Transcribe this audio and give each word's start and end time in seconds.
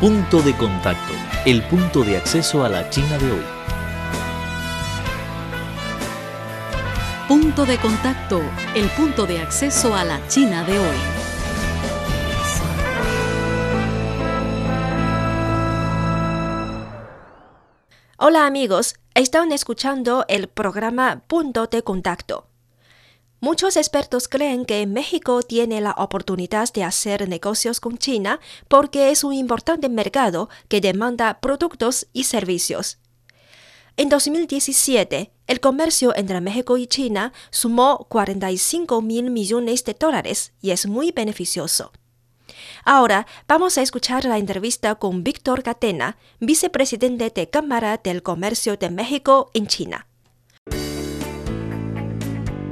Punto 0.00 0.40
de 0.42 0.56
contacto, 0.56 1.12
el 1.44 1.60
punto 1.64 2.04
de 2.04 2.18
acceso 2.18 2.64
a 2.64 2.68
la 2.68 2.88
China 2.88 3.18
de 3.18 3.32
hoy. 3.32 3.44
Punto 7.26 7.66
de 7.66 7.78
contacto, 7.78 8.40
el 8.76 8.88
punto 8.90 9.26
de 9.26 9.40
acceso 9.40 9.96
a 9.96 10.04
la 10.04 10.24
China 10.28 10.62
de 10.62 10.78
hoy. 10.78 10.96
Hola 18.18 18.46
amigos, 18.46 18.94
están 19.14 19.50
escuchando 19.50 20.24
el 20.28 20.46
programa 20.46 21.22
Punto 21.26 21.66
de 21.66 21.82
Contacto. 21.82 22.47
Muchos 23.40 23.76
expertos 23.76 24.26
creen 24.26 24.64
que 24.64 24.84
México 24.86 25.42
tiene 25.42 25.80
la 25.80 25.92
oportunidad 25.92 26.72
de 26.72 26.82
hacer 26.82 27.28
negocios 27.28 27.78
con 27.78 27.96
China 27.96 28.40
porque 28.66 29.10
es 29.10 29.22
un 29.22 29.32
importante 29.32 29.88
mercado 29.88 30.48
que 30.66 30.80
demanda 30.80 31.38
productos 31.40 32.08
y 32.12 32.24
servicios. 32.24 32.98
En 33.96 34.08
2017, 34.08 35.30
el 35.46 35.60
comercio 35.60 36.16
entre 36.16 36.40
México 36.40 36.78
y 36.78 36.88
China 36.88 37.32
sumó 37.50 38.06
45 38.08 39.02
mil 39.02 39.30
millones 39.30 39.84
de 39.84 39.94
dólares 39.94 40.52
y 40.60 40.72
es 40.72 40.86
muy 40.86 41.12
beneficioso. 41.12 41.92
Ahora 42.84 43.28
vamos 43.46 43.78
a 43.78 43.82
escuchar 43.82 44.24
la 44.24 44.38
entrevista 44.38 44.96
con 44.96 45.22
Víctor 45.22 45.62
Catena, 45.62 46.16
vicepresidente 46.40 47.30
de 47.30 47.50
Cámara 47.50 47.98
del 47.98 48.24
Comercio 48.24 48.76
de 48.76 48.90
México 48.90 49.52
en 49.54 49.68
China. 49.68 50.07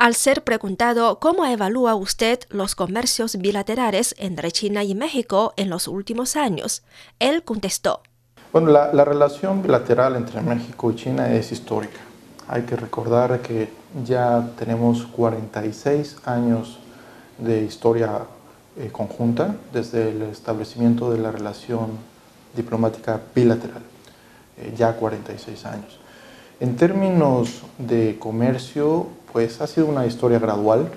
Al 0.00 0.14
ser 0.14 0.44
preguntado 0.44 1.18
cómo 1.18 1.44
evalúa 1.44 1.94
usted 1.94 2.38
los 2.48 2.74
comercios 2.74 3.36
bilaterales 3.36 4.14
entre 4.16 4.50
China 4.50 4.82
y 4.82 4.94
México 4.94 5.52
en 5.58 5.68
los 5.68 5.88
últimos 5.88 6.36
años, 6.36 6.84
él 7.18 7.42
contestó. 7.42 8.00
Bueno, 8.50 8.70
la, 8.70 8.94
la 8.94 9.04
relación 9.04 9.62
bilateral 9.62 10.16
entre 10.16 10.40
México 10.40 10.90
y 10.90 10.96
China 10.96 11.30
es 11.34 11.52
histórica. 11.52 12.00
Hay 12.48 12.62
que 12.62 12.76
recordar 12.76 13.42
que 13.42 13.68
ya 14.02 14.48
tenemos 14.58 15.02
46 15.02 16.16
años 16.24 16.78
de 17.36 17.62
historia 17.64 18.20
eh, 18.78 18.88
conjunta 18.90 19.54
desde 19.70 20.12
el 20.12 20.22
establecimiento 20.22 21.12
de 21.12 21.18
la 21.18 21.30
relación 21.30 21.90
diplomática 22.56 23.20
bilateral, 23.34 23.82
eh, 24.56 24.72
ya 24.74 24.94
46 24.94 25.66
años. 25.66 26.00
En 26.60 26.76
términos 26.76 27.62
de 27.78 28.18
comercio, 28.18 29.06
pues 29.32 29.62
ha 29.62 29.66
sido 29.66 29.86
una 29.86 30.04
historia 30.04 30.38
gradual 30.38 30.90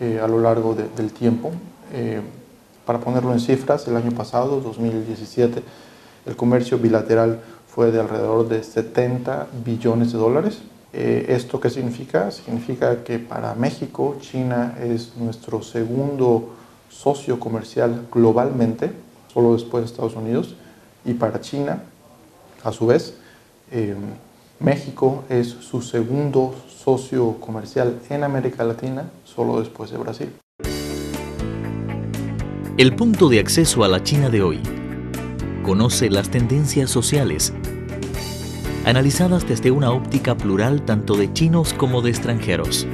eh, 0.00 0.18
a 0.20 0.26
lo 0.26 0.40
largo 0.40 0.74
de, 0.74 0.88
del 0.88 1.12
tiempo. 1.12 1.52
Eh, 1.92 2.20
para 2.84 2.98
ponerlo 2.98 3.32
en 3.32 3.38
cifras, 3.38 3.86
el 3.86 3.94
año 3.96 4.10
pasado, 4.10 4.60
2017, 4.60 5.62
el 6.26 6.34
comercio 6.34 6.78
bilateral 6.78 7.38
fue 7.68 7.92
de 7.92 8.00
alrededor 8.00 8.48
de 8.48 8.64
70 8.64 9.46
billones 9.64 10.10
de 10.10 10.18
dólares. 10.18 10.58
Eh, 10.92 11.26
¿Esto 11.28 11.60
qué 11.60 11.70
significa? 11.70 12.32
Significa 12.32 13.04
que 13.04 13.20
para 13.20 13.54
México, 13.54 14.16
China 14.20 14.76
es 14.82 15.16
nuestro 15.16 15.62
segundo 15.62 16.56
socio 16.88 17.38
comercial 17.38 18.08
globalmente, 18.12 18.90
solo 19.32 19.52
después 19.52 19.84
de 19.84 19.90
Estados 19.92 20.16
Unidos, 20.16 20.56
y 21.04 21.14
para 21.14 21.40
China, 21.40 21.84
a 22.64 22.72
su 22.72 22.88
vez, 22.88 23.14
México 24.58 25.24
es 25.28 25.48
su 25.48 25.82
segundo 25.82 26.54
socio 26.68 27.38
comercial 27.40 28.00
en 28.08 28.24
América 28.24 28.64
Latina, 28.64 29.10
solo 29.24 29.60
después 29.60 29.90
de 29.90 29.98
Brasil. 29.98 30.32
El 32.78 32.94
punto 32.96 33.28
de 33.28 33.40
acceso 33.40 33.84
a 33.84 33.88
la 33.88 34.02
China 34.02 34.30
de 34.30 34.42
hoy. 34.42 34.60
Conoce 35.62 36.08
las 36.10 36.30
tendencias 36.30 36.90
sociales, 36.90 37.52
analizadas 38.86 39.46
desde 39.46 39.70
una 39.70 39.90
óptica 39.90 40.36
plural 40.36 40.84
tanto 40.84 41.16
de 41.16 41.32
chinos 41.32 41.74
como 41.74 42.00
de 42.00 42.10
extranjeros. 42.10 42.86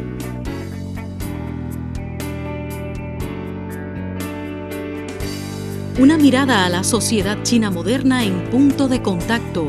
Una 6.00 6.16
mirada 6.16 6.64
a 6.64 6.68
la 6.68 6.82
sociedad 6.82 7.42
china 7.42 7.70
moderna 7.70 8.24
en 8.24 8.50
punto 8.50 8.88
de 8.88 9.02
contacto. 9.02 9.68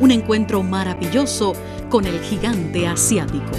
Un 0.00 0.10
encuentro 0.10 0.62
maravilloso 0.62 1.52
con 1.88 2.04
el 2.04 2.20
gigante 2.20 2.86
asiático. 2.86 3.52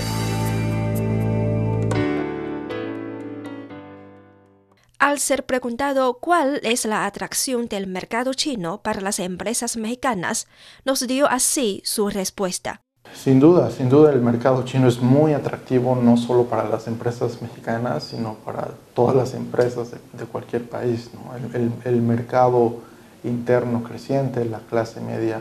Al 5.00 5.20
ser 5.20 5.46
preguntado 5.46 6.18
cuál 6.20 6.60
es 6.64 6.84
la 6.86 7.06
atracción 7.06 7.68
del 7.68 7.88
mercado 7.88 8.34
chino 8.34 8.82
para 8.82 9.00
las 9.00 9.20
empresas 9.20 9.78
mexicanas, 9.78 10.48
nos 10.84 11.08
dio 11.08 11.28
así 11.28 11.82
su 11.86 12.10
respuesta. 12.10 12.82
Sin 13.14 13.40
duda, 13.40 13.72
sin 13.72 13.88
duda 13.88 14.12
el 14.12 14.22
mercado 14.22 14.66
chino 14.66 14.90
es 14.90 15.00
muy 15.00 15.34
atractivo 15.34 15.96
no 15.96 16.18
solo 16.18 16.46
para 16.46 16.68
las 16.68 16.88
empresas 16.88 17.42
mexicanas, 17.42 18.04
sino 18.04 18.34
para 18.44 18.72
todas 18.94 19.16
las 19.16 19.34
empresas 19.36 19.92
de, 19.92 20.00
de 20.14 20.26
cualquier 20.26 20.68
país. 20.68 21.10
¿no? 21.14 21.36
El, 21.38 21.56
el, 21.56 21.72
el, 21.86 22.02
mercado 22.02 22.80
interno 23.24 23.84
creciente, 23.84 24.44
la 24.44 24.60
clase 24.60 25.00
media 25.00 25.40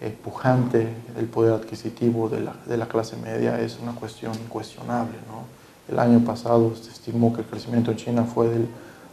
eh, 0.00 0.14
pujante, 0.22 0.88
el 1.18 1.26
poder 1.26 1.54
adquisitivo 1.54 2.28
de 2.28 2.40
la, 2.40 2.54
de 2.66 2.76
la, 2.76 2.86
clase 2.86 3.16
media 3.16 3.60
es 3.60 3.78
una 3.82 3.92
cuestión 3.92 4.34
incuestionable. 4.34 5.16
¿no? 5.26 5.44
El 5.92 5.98
año 5.98 6.20
pasado 6.20 6.74
se 6.76 6.90
estimó 6.90 7.32
que 7.32 7.40
el 7.40 7.46
crecimiento 7.46 7.90
en 7.90 7.96
China 7.96 8.24
fue 8.24 8.48
del, 8.48 8.68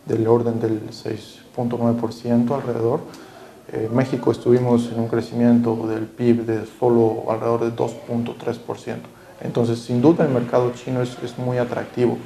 del 0.06 0.28
orden 0.28 0.60
del 0.60 0.90
6.9% 0.90 2.54
alrededor. 2.54 3.02
Eh, 3.72 3.90
México 3.94 4.32
estuvimos 4.32 4.92
en 4.92 5.00
un 5.00 5.08
crecimiento 5.08 5.88
del 5.88 6.06
PIB 6.06 6.46
de 6.46 6.66
solo 6.80 7.24
alrededor 7.30 7.62
de 7.62 7.76
2.3%. 7.76 8.98
Entonces, 9.42 9.80
sin 9.80 10.02
duda, 10.02 10.26
el 10.26 10.32
mercado 10.32 10.72
chino 10.74 11.02
es, 11.02 11.18
es, 11.24 11.38
muy 11.38 11.58
atractivo. 11.58 12.18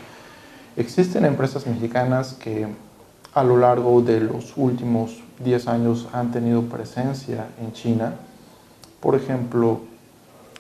Existen 0.76 1.26
empresas 1.26 1.66
mexicanas 1.68 2.34
que 2.34 2.68
a 3.34 3.44
lo 3.44 3.58
largo 3.58 4.02
de 4.02 4.20
los 4.20 4.54
últimos 4.56 5.22
10 5.44 5.68
años 5.68 6.08
han 6.12 6.32
tenido 6.32 6.64
presencia 6.64 7.48
en 7.62 7.72
China. 7.74 8.16
Por 9.00 9.16
ejemplo, 9.16 9.82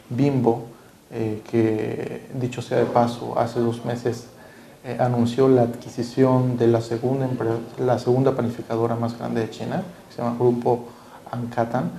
Bimbo, 0.09 0.65
eh, 1.11 1.41
que 1.49 2.27
dicho 2.33 2.61
sea 2.61 2.79
de 2.79 2.85
paso, 2.85 3.37
hace 3.37 3.59
dos 3.59 3.83
meses 3.85 4.27
eh, 4.83 4.97
anunció 4.99 5.49
la 5.49 5.63
adquisición 5.63 6.57
de 6.57 6.67
la 6.67 6.81
segunda, 6.81 7.27
la 7.77 7.99
segunda 7.99 8.35
panificadora 8.35 8.95
más 8.95 9.17
grande 9.17 9.41
de 9.41 9.49
China, 9.49 9.83
que 10.07 10.15
se 10.15 10.21
llama 10.21 10.37
Grupo 10.37 10.85
Ancatan. 11.31 11.91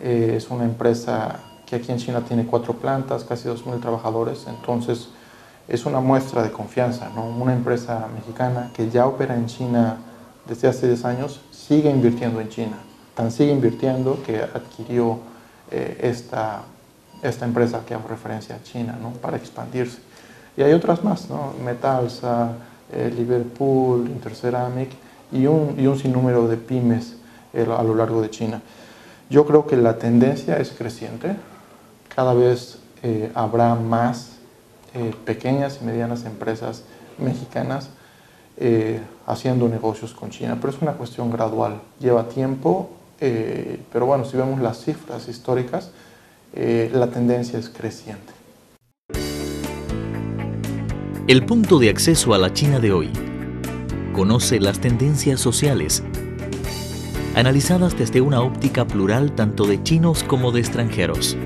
Eh, 0.00 0.34
es 0.36 0.48
una 0.50 0.64
empresa 0.64 1.40
que 1.66 1.76
aquí 1.76 1.90
en 1.92 1.98
China 1.98 2.20
tiene 2.20 2.46
cuatro 2.46 2.74
plantas, 2.74 3.24
casi 3.24 3.48
2.000 3.48 3.80
trabajadores, 3.80 4.46
entonces 4.48 5.08
es 5.68 5.86
una 5.86 6.00
muestra 6.00 6.42
de 6.42 6.50
confianza. 6.50 7.10
¿no? 7.14 7.24
Una 7.24 7.52
empresa 7.52 8.08
mexicana 8.14 8.70
que 8.74 8.90
ya 8.90 9.06
opera 9.06 9.36
en 9.36 9.46
China 9.46 9.96
desde 10.46 10.68
hace 10.68 10.88
10 10.88 11.04
años 11.04 11.40
sigue 11.50 11.90
invirtiendo 11.90 12.40
en 12.40 12.48
China. 12.48 12.76
Tan 13.14 13.30
sigue 13.30 13.52
invirtiendo 13.52 14.22
que 14.24 14.42
adquirió 14.42 15.18
eh, 15.70 15.98
esta, 16.02 16.62
esta 17.22 17.44
empresa 17.44 17.82
que 17.86 17.94
hago 17.94 18.08
referencia 18.08 18.56
a 18.56 18.62
China 18.62 18.98
¿no? 19.00 19.10
para 19.10 19.36
expandirse. 19.36 19.98
Y 20.56 20.62
hay 20.62 20.72
otras 20.72 21.04
más, 21.04 21.28
¿no? 21.30 21.54
Metalsa, 21.64 22.52
eh, 22.92 23.12
Liverpool, 23.16 24.08
Interceramic 24.08 24.90
y 25.32 25.46
un, 25.46 25.76
y 25.78 25.86
un 25.86 25.98
sinnúmero 25.98 26.48
de 26.48 26.56
pymes 26.56 27.14
eh, 27.52 27.62
a 27.62 27.82
lo 27.82 27.94
largo 27.94 28.20
de 28.20 28.30
China. 28.30 28.60
Yo 29.30 29.46
creo 29.46 29.66
que 29.66 29.76
la 29.76 29.96
tendencia 29.96 30.56
es 30.56 30.70
creciente. 30.70 31.36
Cada 32.14 32.34
vez 32.34 32.78
eh, 33.02 33.30
habrá 33.34 33.76
más 33.76 34.32
eh, 34.92 35.14
pequeñas 35.24 35.78
y 35.80 35.84
medianas 35.84 36.24
empresas 36.24 36.82
mexicanas 37.16 37.90
eh, 38.56 39.00
haciendo 39.26 39.68
negocios 39.68 40.12
con 40.12 40.30
China, 40.30 40.58
pero 40.60 40.72
es 40.72 40.82
una 40.82 40.94
cuestión 40.94 41.30
gradual. 41.30 41.80
Lleva 42.00 42.28
tiempo, 42.28 42.90
pero 43.20 44.06
bueno, 44.06 44.24
si 44.24 44.36
vemos 44.36 44.60
las 44.60 44.82
cifras 44.82 45.28
históricas, 45.28 45.90
la 46.54 47.06
tendencia 47.08 47.58
es 47.58 47.68
creciente. 47.68 48.32
El 51.28 51.44
punto 51.46 51.78
de 51.78 51.90
acceso 51.90 52.34
a 52.34 52.38
la 52.38 52.52
China 52.52 52.80
de 52.80 52.92
hoy. 52.92 53.10
Conoce 54.14 54.58
las 54.58 54.80
tendencias 54.80 55.38
sociales, 55.38 56.02
analizadas 57.36 57.96
desde 57.96 58.20
una 58.20 58.40
óptica 58.40 58.84
plural 58.84 59.32
tanto 59.36 59.64
de 59.64 59.80
chinos 59.84 60.24
como 60.24 60.50
de 60.50 60.58
extranjeros. 60.58 61.36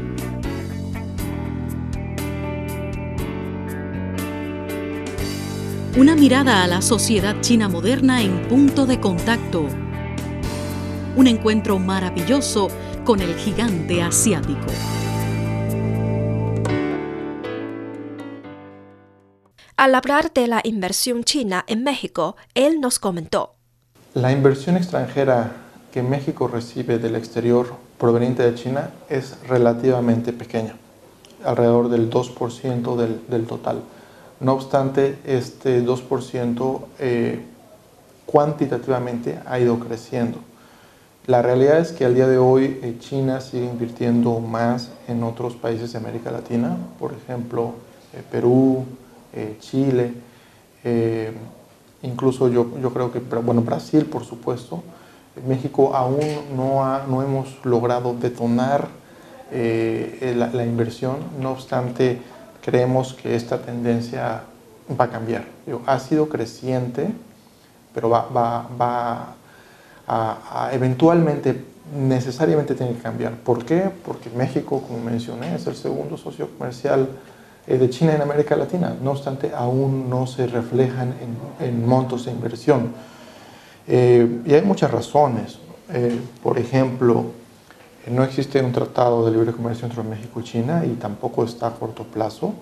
Una 5.98 6.16
mirada 6.16 6.64
a 6.64 6.66
la 6.66 6.80
sociedad 6.80 7.40
china 7.42 7.68
moderna 7.68 8.22
en 8.22 8.48
punto 8.48 8.86
de 8.86 8.98
contacto. 8.98 9.68
Un 11.16 11.28
encuentro 11.28 11.78
maravilloso 11.78 12.68
con 13.04 13.20
el 13.20 13.36
gigante 13.36 14.02
asiático. 14.02 14.66
Al 19.76 19.94
hablar 19.94 20.32
de 20.32 20.48
la 20.48 20.60
inversión 20.64 21.22
china 21.22 21.64
en 21.68 21.84
México, 21.84 22.34
él 22.54 22.80
nos 22.80 22.98
comentó. 22.98 23.54
La 24.14 24.32
inversión 24.32 24.76
extranjera 24.76 25.52
que 25.92 26.02
México 26.02 26.48
recibe 26.48 26.98
del 26.98 27.14
exterior 27.14 27.74
proveniente 27.96 28.42
de 28.42 28.56
China 28.56 28.90
es 29.08 29.36
relativamente 29.46 30.32
pequeña, 30.32 30.74
alrededor 31.44 31.90
del 31.90 32.10
2% 32.10 32.96
del, 32.96 33.20
del 33.28 33.46
total. 33.46 33.82
No 34.40 34.54
obstante, 34.54 35.18
este 35.24 35.84
2% 35.84 36.80
eh, 36.98 37.40
cuantitativamente 38.26 39.38
ha 39.46 39.60
ido 39.60 39.78
creciendo. 39.78 40.38
La 41.26 41.40
realidad 41.40 41.78
es 41.78 41.92
que 41.92 42.04
al 42.04 42.14
día 42.14 42.26
de 42.26 42.36
hoy 42.36 42.78
eh, 42.82 42.96
China 43.00 43.40
sigue 43.40 43.64
invirtiendo 43.64 44.40
más 44.40 44.90
en 45.08 45.22
otros 45.22 45.54
países 45.54 45.92
de 45.92 45.98
América 45.98 46.30
Latina, 46.30 46.76
por 46.98 47.14
ejemplo, 47.14 47.72
eh, 48.12 48.22
Perú, 48.30 48.84
Chile, 49.58 50.12
incluso 52.02 52.48
yo, 52.48 52.78
yo 52.80 52.92
creo 52.92 53.10
que, 53.10 53.18
bueno, 53.18 53.62
Brasil, 53.62 54.04
por 54.04 54.24
supuesto. 54.24 54.84
México 55.48 55.96
aún 55.96 56.20
no, 56.54 57.04
no 57.08 57.20
hemos 57.20 57.48
logrado 57.64 58.14
detonar 58.14 58.86
la, 59.50 60.46
la 60.52 60.64
inversión, 60.64 61.16
no 61.40 61.50
obstante, 61.50 62.20
creemos 62.62 63.12
que 63.14 63.34
esta 63.34 63.60
tendencia 63.60 64.42
va 65.00 65.06
a 65.06 65.10
cambiar. 65.10 65.46
ha 65.86 65.98
sido 65.98 66.28
creciente, 66.28 67.10
pero 67.92 68.08
va, 68.08 68.28
va, 68.28 68.68
va 68.80 69.34
a, 70.06 70.70
eventualmente, 70.72 71.64
necesariamente 71.96 72.74
tiene 72.74 72.94
que 72.94 73.00
cambiar. 73.00 73.34
¿Por 73.36 73.64
qué? 73.64 73.90
Porque 74.04 74.30
México, 74.30 74.82
como 74.86 75.02
mencioné, 75.02 75.54
es 75.54 75.66
el 75.66 75.76
segundo 75.76 76.16
socio 76.16 76.48
comercial 76.58 77.08
eh, 77.66 77.78
de 77.78 77.90
China 77.90 78.14
en 78.14 78.22
América 78.22 78.56
Latina. 78.56 78.94
No 79.02 79.12
obstante, 79.12 79.52
aún 79.54 80.08
no 80.10 80.26
se 80.26 80.46
reflejan 80.46 81.14
en, 81.60 81.86
montos 81.86 82.26
de 82.26 82.32
inversión. 82.32 82.92
Eh, 83.86 84.42
y 84.44 84.54
hay 84.54 84.62
muchas 84.62 84.90
razones. 84.90 85.58
Eh, 85.92 86.18
por 86.42 86.58
ejemplo, 86.58 87.26
no 88.10 88.24
existe 88.24 88.60
un 88.62 88.72
tratado 88.72 89.24
de 89.24 89.32
libre 89.32 89.52
comercio 89.52 89.86
entre 89.86 90.02
México 90.02 90.40
y 90.40 90.44
China 90.44 90.84
y 90.84 90.94
tampoco 90.94 91.44
está 91.44 91.68
a 91.68 91.70
corto 91.74 92.04
plazo. 92.04 92.54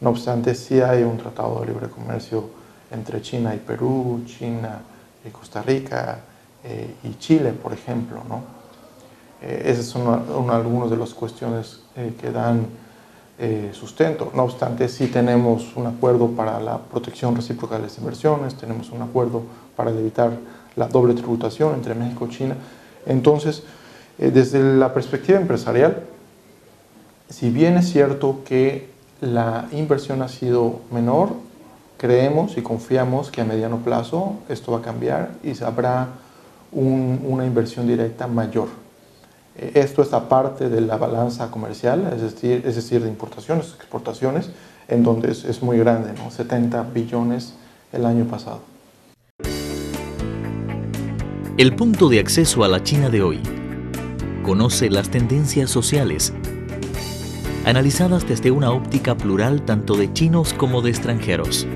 No 0.00 0.10
obstante, 0.10 0.54
sí 0.54 0.80
hay 0.80 1.02
un 1.02 1.18
tratado 1.18 1.60
de 1.60 1.66
libre 1.66 1.88
comercio 1.88 2.50
entre 2.90 3.20
China 3.22 3.54
y 3.54 3.58
Perú, 3.58 4.22
China 4.26 4.80
y 5.24 5.28
Costa 5.28 5.62
Rica 5.62 6.24
eh, 6.64 6.94
y 7.04 7.14
Chile, 7.18 7.52
por 7.52 7.72
ejemplo. 7.72 8.22
¿no? 8.28 8.42
Eh, 9.42 9.62
esas 9.66 9.86
son 9.86 10.50
algunas 10.50 10.90
de 10.90 10.96
las 10.96 11.14
cuestiones 11.14 11.80
eh, 11.96 12.14
que 12.20 12.30
dan 12.30 12.66
sustento. 13.72 14.30
No 14.34 14.42
obstante, 14.42 14.86
sí 14.86 15.06
tenemos 15.06 15.74
un 15.74 15.86
acuerdo 15.86 16.28
para 16.28 16.60
la 16.60 16.76
protección 16.76 17.34
recíproca 17.34 17.76
de 17.76 17.84
las 17.84 17.96
inversiones, 17.96 18.54
tenemos 18.54 18.90
un 18.90 19.00
acuerdo 19.00 19.44
para 19.76 19.90
evitar 19.92 20.32
la 20.76 20.88
doble 20.88 21.14
tributación 21.14 21.74
entre 21.74 21.94
México 21.94 22.26
y 22.26 22.36
China. 22.36 22.56
Entonces, 23.06 23.62
eh, 24.18 24.30
desde 24.30 24.62
la 24.76 24.92
perspectiva 24.92 25.40
empresarial, 25.40 26.02
si 27.28 27.50
bien 27.50 27.76
es 27.76 27.90
cierto 27.90 28.40
que 28.44 28.90
la 29.20 29.68
inversión 29.72 30.22
ha 30.22 30.28
sido 30.28 30.80
menor, 30.90 31.30
creemos 31.96 32.56
y 32.56 32.62
confiamos 32.62 33.30
que 33.30 33.40
a 33.40 33.44
mediano 33.44 33.78
plazo 33.78 34.34
esto 34.48 34.72
va 34.72 34.78
a 34.78 34.82
cambiar 34.82 35.30
y 35.42 35.62
habrá 35.62 36.08
una 36.72 37.44
inversión 37.44 37.86
directa 37.86 38.26
mayor. 38.26 38.68
Eh, 39.56 39.72
esto 39.74 40.02
es 40.02 40.12
aparte 40.12 40.68
de 40.68 40.80
la 40.80 40.96
balanza 40.96 41.50
comercial, 41.50 42.12
es 42.14 42.74
decir, 42.74 43.02
de 43.02 43.08
importaciones, 43.08 43.74
exportaciones, 43.76 44.50
en 44.88 45.02
donde 45.02 45.30
es, 45.30 45.62
muy 45.62 45.78
grande, 45.78 46.12
¿no? 46.14 46.30
70 46.30 46.82
billones 46.94 47.54
el 47.92 48.06
año 48.06 48.24
pasado. 48.24 48.60
El 51.56 51.76
punto 51.76 52.08
de 52.08 52.20
acceso 52.20 52.64
a 52.64 52.68
la 52.68 52.82
China 52.82 53.10
de 53.10 53.22
hoy 53.22 53.40
conoce 54.42 54.88
las 54.88 55.10
tendencias 55.10 55.70
sociales, 55.70 56.32
analizadas 57.66 58.26
desde 58.26 58.50
una 58.50 58.70
óptica 58.70 59.16
plural 59.16 59.62
tanto 59.62 59.94
de 59.94 60.12
chinos 60.12 60.54
como 60.54 60.80
de 60.80 60.90
extranjeros. 60.90 61.66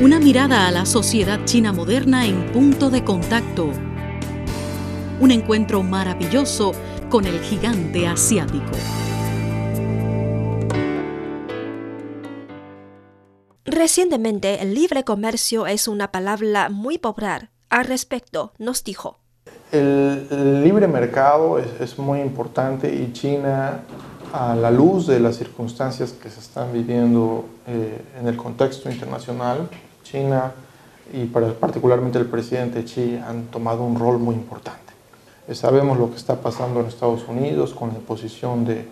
Una 0.00 0.20
mirada 0.20 0.68
a 0.68 0.70
la 0.70 0.86
sociedad 0.86 1.44
china 1.44 1.72
moderna 1.72 2.24
en 2.24 2.52
punto 2.52 2.88
de 2.88 3.02
contacto. 3.02 3.68
Un 5.18 5.32
encuentro 5.32 5.82
maravilloso 5.82 6.70
con 7.10 7.24
el 7.24 7.40
gigante 7.40 8.06
asiático. 8.06 8.70
Recientemente, 13.64 14.62
el 14.62 14.72
libre 14.72 15.02
comercio 15.02 15.66
es 15.66 15.88
una 15.88 16.12
palabra 16.12 16.68
muy 16.68 16.98
popular. 16.98 17.50
Al 17.68 17.84
respecto, 17.84 18.52
nos 18.58 18.84
dijo. 18.84 19.18
El, 19.72 20.62
libre 20.62 20.86
mercado 20.86 21.58
es, 21.58 21.98
muy 21.98 22.20
importante 22.20 22.94
y 22.94 23.12
China, 23.12 23.80
a 24.32 24.54
la 24.54 24.70
luz 24.70 25.08
de 25.08 25.18
las 25.18 25.34
circunstancias 25.34 26.12
que 26.12 26.30
se 26.30 26.38
están 26.38 26.72
viviendo 26.72 27.46
eh, 27.66 28.00
en 28.20 28.28
el 28.28 28.36
contexto 28.36 28.88
internacional, 28.88 29.68
China 30.10 30.52
y 31.12 31.24
particularmente 31.26 32.18
el 32.18 32.26
presidente 32.26 32.84
Xi 32.84 33.16
han 33.16 33.46
tomado 33.46 33.82
un 33.82 33.98
rol 33.98 34.18
muy 34.18 34.34
importante. 34.34 34.92
sabemos 35.52 35.98
lo 35.98 36.10
que 36.10 36.16
está 36.16 36.36
pasando 36.36 36.80
en 36.80 36.86
Estados 36.86 37.26
Unidos 37.28 37.74
con 37.74 37.88
la 37.90 37.96
imposición 37.96 38.64
de 38.64 38.86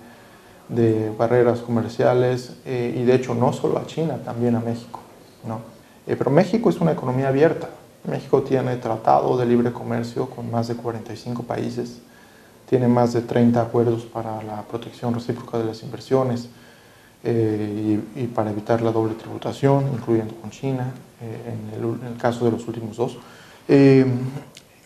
de 0.69 1.13
barreras 1.17 1.61
comerciales 1.61 2.57
eh, 2.65 2.95
y 2.97 3.05
de 3.05 3.15
hecho 3.15 3.35
no 3.35 3.53
solo 3.53 3.79
a 3.79 3.87
China, 3.87 4.19
también 4.25 4.57
a 4.57 4.61
México. 4.61 5.01
¿no? 5.47 5.61
Eh, 6.07 6.17
pero 6.17 6.31
México 6.31 6.71
es 6.71 6.81
una 6.81 6.93
economía 6.93 7.29
abierta. 7.29 7.69
México 8.05 8.43
tiene 8.43 8.77
tratado 8.77 9.37
de 9.37 9.47
libre 9.47 9.73
comercio 9.73 10.31
con 10.31 10.51
más 10.51 10.69
de 10.69 10.77
45 10.77 11.43
países, 11.43 11.99
tiene 12.69 12.89
más 12.89 13.13
de 13.13 13.23
30 13.23 13.61
acuerdos 13.61 14.05
para 14.05 14.43
la 14.43 14.63
protección 14.63 15.13
recíproca 15.15 15.59
de 15.59 15.65
las 15.65 15.83
inversiones 15.83 16.49
eh, 17.27 18.01
y, 18.15 18.27
para 18.29 18.51
evitar 18.51 18.81
la 18.81 18.93
doble 18.93 19.15
tributación, 19.15 19.91
incluyendo 19.93 20.35
con 20.37 20.51
China, 20.51 20.93
en 21.21 21.79
el, 21.79 21.85
en, 21.85 22.13
el, 22.13 22.19
caso 22.19 22.45
de 22.45 22.53
los 22.53 22.67
últimos 22.69 22.97
dos. 22.97 23.19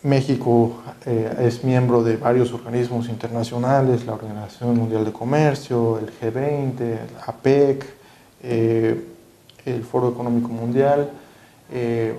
México 0.03 0.81
eh, 1.05 1.31
es 1.41 1.63
miembro 1.63 2.03
de 2.03 2.17
varios 2.17 2.51
organismos 2.53 3.07
internacionales, 3.07 4.05
la 4.05 4.13
Organización 4.13 4.75
Mundial 4.75 5.05
de 5.05 5.11
Comercio, 5.11 5.99
el 5.99 6.07
G20, 6.07 6.81
el 6.81 6.99
APEC, 7.27 7.85
eh, 8.41 9.05
el 9.65 9.83
Foro 9.83 10.09
Económico 10.09 10.49
Mundial, 10.49 11.11
eh, 11.71 12.15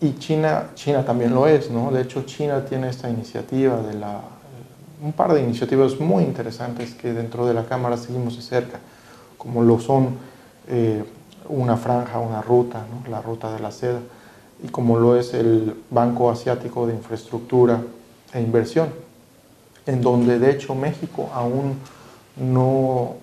y 0.00 0.16
China, 0.18 0.70
China 0.74 1.04
también 1.04 1.34
lo 1.34 1.48
es, 1.48 1.70
¿no? 1.70 1.90
De 1.90 2.02
hecho, 2.02 2.22
China 2.22 2.64
tiene 2.64 2.88
esta 2.88 3.10
iniciativa 3.10 3.82
de 3.82 3.94
la, 3.94 4.20
un 5.02 5.12
par 5.12 5.32
de 5.32 5.42
iniciativas 5.42 5.98
muy 5.98 6.22
interesantes 6.22 6.94
que 6.94 7.12
dentro 7.12 7.46
de 7.46 7.54
la 7.54 7.64
Cámara 7.64 7.96
seguimos 7.96 8.36
de 8.36 8.42
cerca, 8.42 8.78
como 9.44 9.62
lo 9.62 9.78
son 9.78 10.16
una 11.48 11.76
franja, 11.76 12.18
una 12.18 12.42
ruta, 12.42 12.84
la 13.08 13.20
ruta 13.20 13.52
de 13.52 13.60
la 13.60 13.70
seda 13.70 14.00
y 14.62 14.68
como 14.68 14.98
lo 14.98 15.16
es 15.16 15.34
el 15.34 15.76
Banco 15.90 16.30
Asiático 16.30 16.86
de 16.86 16.94
Infraestructura 16.94 17.82
e 18.32 18.40
Inversión, 18.40 18.88
en 19.86 20.00
donde 20.00 20.38
de 20.38 20.50
hecho 20.50 20.74
México 20.74 21.28
aún 21.34 21.74
no 22.36 23.16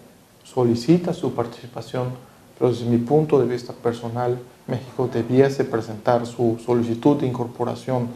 solicita 0.43 1.13
su 1.13 1.33
participación, 1.33 2.09
pero 2.57 2.71
desde 2.71 2.85
mi 2.85 2.97
punto 2.97 3.39
de 3.39 3.47
vista 3.47 3.73
personal, 3.73 4.37
México 4.67 5.09
debiese 5.11 5.63
presentar 5.63 6.25
su 6.27 6.61
solicitud 6.63 7.17
de 7.17 7.27
incorporación 7.27 8.09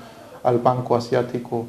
al 0.43 0.59
Banco 0.59 0.95
Asiático 0.95 1.65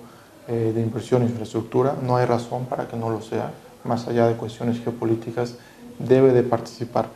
eh, 0.48 0.72
de 0.74 0.82
Inversión 0.82 1.22
e 1.22 1.26
Infraestructura. 1.26 1.96
No 2.02 2.16
hay 2.16 2.26
razón 2.26 2.66
para 2.66 2.86
que 2.86 2.96
no 2.96 3.08
lo 3.08 3.22
sea, 3.22 3.52
más 3.84 4.06
allá 4.08 4.26
de 4.26 4.34
cuestiones 4.34 4.78
geopolíticas, 4.82 5.54
debe 5.98 6.32
de 6.32 6.42
participar. 6.42 7.08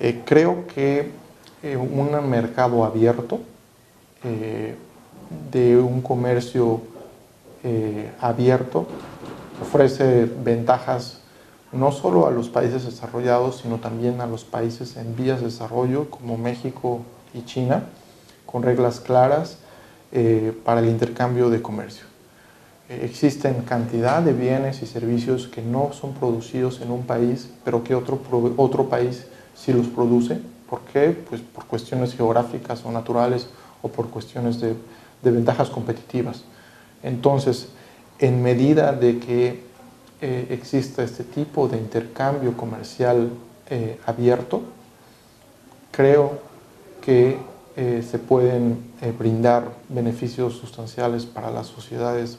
Eh, 0.00 0.22
creo 0.24 0.66
que 0.66 1.10
eh, 1.62 1.76
un 1.76 2.30
mercado 2.30 2.84
abierto 2.84 3.40
eh, 4.24 4.76
de 5.50 5.76
un 5.76 6.00
comercio 6.00 6.80
abierto 8.20 8.86
ofrece 9.60 10.24
ventajas 10.42 11.20
no 11.72 11.92
solo 11.92 12.26
a 12.26 12.30
los 12.30 12.48
países 12.48 12.86
desarrollados, 12.86 13.58
sino 13.58 13.76
también 13.76 14.22
a 14.22 14.26
los 14.26 14.44
países 14.44 14.96
en 14.96 15.14
vías 15.16 15.40
de 15.40 15.46
desarrollo 15.46 16.08
como 16.08 16.38
México 16.38 17.00
y 17.34 17.44
China, 17.44 17.82
con 18.46 18.62
reglas 18.62 19.00
claras 19.00 19.58
para 20.64 20.80
el 20.80 20.88
intercambio 20.88 21.50
de 21.50 21.60
comercio. 21.60 22.07
Existen 22.88 23.62
cantidad 23.62 24.22
de 24.22 24.32
bienes 24.32 24.82
y 24.82 24.86
servicios 24.86 25.46
que 25.46 25.60
no 25.60 25.92
son 25.92 26.14
producidos 26.14 26.80
en 26.80 26.90
un 26.90 27.02
país, 27.02 27.50
pero 27.64 27.84
que 27.84 27.94
otro, 27.94 28.20
otro 28.56 28.88
país 28.88 29.26
sí 29.54 29.72
los 29.72 29.88
produce. 29.88 30.40
¿Por 30.70 30.80
qué? 30.80 31.10
Pues 31.28 31.40
por 31.40 31.66
cuestiones 31.66 32.14
geográficas 32.14 32.84
o 32.84 32.90
naturales 32.90 33.48
o 33.82 33.88
por 33.88 34.08
cuestiones 34.08 34.60
de, 34.60 34.74
de 35.22 35.30
ventajas 35.30 35.68
competitivas. 35.68 36.44
Entonces, 37.02 37.68
en 38.18 38.42
medida 38.42 38.92
de 38.92 39.18
que 39.18 39.68
eh, 40.20 40.46
exista 40.50 41.04
este 41.04 41.22
tipo 41.22 41.68
de 41.68 41.76
intercambio 41.76 42.56
comercial 42.56 43.30
eh, 43.70 44.00
abierto, 44.04 44.62
creo 45.92 46.40
que 47.00 47.38
eh, 47.76 48.04
se 48.08 48.18
pueden 48.18 48.88
brindar 49.16 49.70
beneficios 49.88 50.54
sustanciales 50.54 51.24
para 51.24 51.52
las 51.52 51.68
sociedades 51.68 52.38